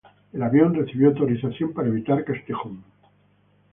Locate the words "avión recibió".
0.41-1.09